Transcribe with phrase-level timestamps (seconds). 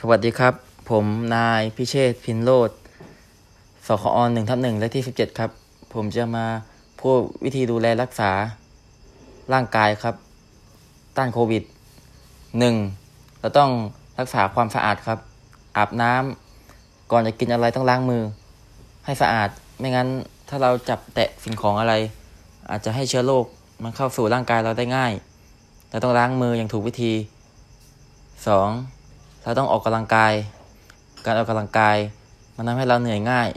[0.00, 0.54] สวัสดีครับ
[0.90, 1.04] ผม
[1.36, 2.70] นายพิเชษพินโรด
[3.86, 5.50] สคอหนึ่งทับหนึ่งและที่สิบเจ็ดครับ
[5.94, 6.46] ผมจะมา
[7.00, 8.30] พูดวิธีดูแลรักษา
[9.52, 10.14] ร่างกายครับ
[11.16, 11.62] ต้านโควิด
[12.58, 12.74] หนึ่ง
[13.40, 13.70] เราต้อง
[14.18, 15.18] รักษาความสะอาดครับ
[15.76, 18.22] อาบน้ำก่อนจะกินอะไรต้องล้างมือ
[19.04, 20.08] ให้สะอาดไม่งั้น
[20.48, 21.94] ถ้าเราจับแตะสิ่งของอะไร
[22.70, 23.44] อาจจะให้เชื้อโรค
[23.82, 25.12] มันเข้าสู่ร่างกายเราได้ง่าย
[25.90, 27.12] เราต้องล้างมืออย่างถูกวิธี
[28.48, 28.70] สอง
[29.46, 30.34] เราต้องออกกำลังกาย
[31.24, 31.96] การออกกำลังกาย
[32.56, 33.48] มันทำให้เราเหนื่อยง่าย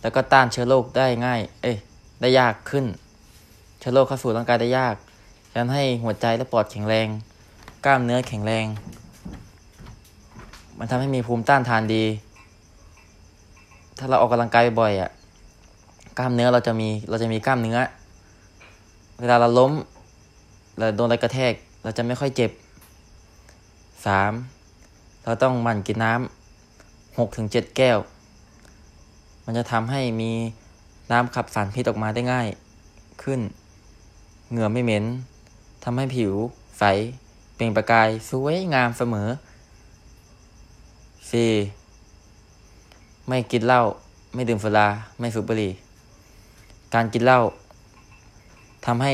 [0.00, 1.76] แล้วก็ต้านเชื้อโรคได้ง่าย เอ้ย
[2.20, 2.84] ได้ยากขึ้น
[3.78, 4.94] เชื้อโรคเข้าสู่ร่างกายได้ยาก
[5.50, 7.08] ฉะนั้นให้หัวใจและปอดแข็งแรง
[7.84, 8.66] กล้ามเนื้อแข็งแรง
[10.78, 12.04] มันทำให้มีภูมิต้านทานดี
[13.98, 15.10] ถ้าเราออกกำลังกายบ่อยอะ
[16.18, 17.78] กล้ามเนื้อเราจะมี เราจะมีกล้ามเนื้อ
[19.20, 19.72] เวลาเราล้ม
[20.78, 22.50] เราโดนอะไรกระแทก เราจะไม่ค่อยเจ็บ
[24.06, 24.34] สาม
[25.28, 27.98] เราต้องมันกินน้ำหกถึงเจ็ดแก้ว
[29.44, 30.30] มันจะทำให้มี
[31.12, 32.48] น้ำขับสารพิษออกมาได้ง่าย
[33.22, 33.40] ขึ้น
[34.50, 35.04] เหงื่อไม่เหม็น
[35.84, 36.32] ทำให้ผิว
[36.78, 36.84] ใส
[37.56, 39.28] เปล่งประกาย สวยงามเสมอ
[41.72, 43.28] 4.
[43.28, 43.82] ไม่กินเหล้า
[44.34, 45.72] ไม่ดื่มสุรา ไม่สูบบุหรี่
[46.94, 47.40] การกินเหล้า
[48.86, 49.12] ทำให้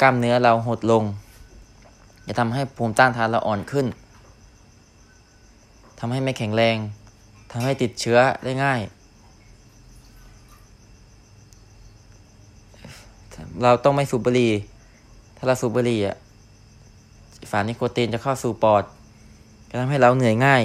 [0.00, 1.04] กล้ามเนื้อเราหดลง
[2.26, 3.86] จะทำให้ภูมิต้านทานเราอ่อนขึ้น
[6.04, 6.76] ทำให้ไม่แข็งแรง
[7.52, 8.80] ทำให้ติดเชื้อได้ง่าย
[13.62, 14.52] เราต้องไม่สูบบุหรี่
[15.36, 16.16] ถ้าเราสูบบุหรี่อะ
[17.50, 18.84] สารนิโคตินจะเข้าสู่ปอด
[19.68, 20.62] จะทำให้เราเหนื่อยง่าย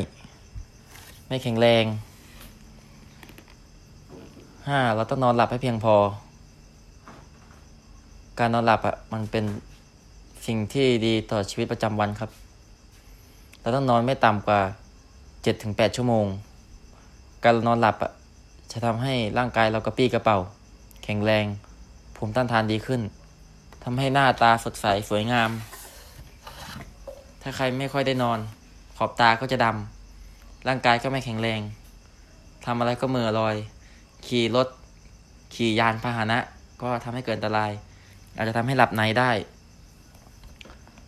[1.27, 1.83] ไม่แข็งแรง
[4.67, 5.95] ห้าเราต้องนอนหลับให้เพียงพอ
[8.39, 9.45] การนอนหลับอะมันเป็น
[10.47, 12.29] สิ่งที่ดีต่อชีวิตประจำวันครับ
[13.61, 14.61] เราต้องนอนไม่ต่ำกว่า
[15.43, 16.25] เจ็ดถึงแปดชั่วโมง
[17.43, 18.11] การนอนหลับอะ
[18.71, 20.37] จะทำให้ร่างกายเรากระปี้กระเป๋า
[21.03, 21.45] แข็งแรง
[22.15, 23.01] ภูมิต้านทานดีขึ้น
[23.83, 25.49] ทำให้หน้าตาสดใสสวยงาม
[27.41, 28.39] ถ้าใครไม่ค่อยได้นอน
[28.97, 31.61] ขอบตาก็จะดำร่างกายก็ไม่แข็งแรง
[32.65, 33.55] ทำอะไรก็เมื่อลอย
[34.27, 34.67] ขี่รถ
[35.55, 36.39] ขี่ยานพาหนะ
[36.81, 37.71] ก็ทำให้เกิดอันตราย
[38.35, 39.31] อาจจะทำให้หลับในได้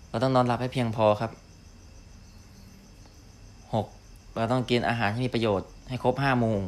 [0.09, 1.31] เราต้องนอนหลับให้เพียงพอครับ
[4.39, 6.59] เราต้องกินอาหารที่มีประโยชน์ให้ครบห้าโมง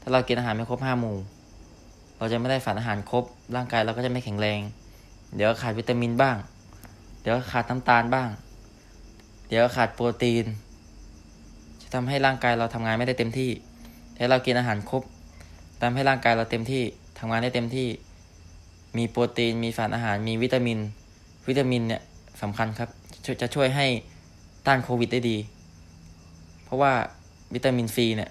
[0.00, 1.16] ถ้าเรากินอาหารไม่ครบห้าโมง
[2.18, 3.24] เราจะไม่ได้สารอาหารครบ
[3.56, 4.60] ร่างกายเราก็จะไม่แข็งแรง
[5.36, 6.36] เดี๋ยวขาดวิตามินบ้าง
[7.22, 8.28] เดี๋ยวขาดน้ำตาลบ้าง
[9.48, 10.44] เดี๋ยวขาดโปรตีน
[11.82, 13.50] จะทำให้ร่างกายเราทำงานไม่ได้เต็มที่
[14.16, 15.02] ถ้าเรากินอาหารครบ
[15.80, 16.82] ทำให้ร่างกายเราเต็มที่
[17.18, 17.88] ทำงานได้เต็มที่
[18.96, 20.78] มีโปรตีน มีสารอาหาร มีวิตามิน
[21.48, 22.02] วิตามินเนี่ย
[22.42, 22.88] สำคัญครับ
[23.42, 23.86] จะช่วยให้
[24.66, 25.36] ต้านโควิดได้ดี
[26.68, 26.94] เพราะว่า
[27.54, 28.30] วิตามินซีเนี่ย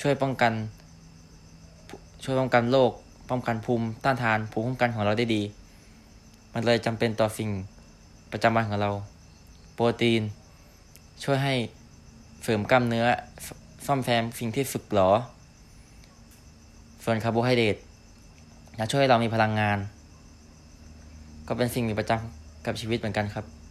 [0.00, 0.52] ช่วยป้องกัน
[2.24, 2.92] ช่วยป้องกันโรค
[3.30, 5.42] ป้องกันภูมิต้านทานภูมิคุ้มกันของเราได้ดี
[6.52, 7.50] มันเลยจำเป็นต่อสิ่ง
[8.32, 8.90] ประจำวันของเรา
[9.74, 10.22] โปรตีน
[11.24, 11.54] ช่วยให้
[12.42, 13.06] เสริมกล้ามเนื้อ
[13.86, 15.10] ซ่อมแซมสิ่งที่สึกหรอ
[17.04, 17.76] ส่วนคาร์โบไฮเดรต
[18.78, 19.78] จะช่วยให้เรามีพลังงาน
[21.48, 23.61] ก็เป็นสิ่งมีประจำกับชีวิตเหมือนกันครับ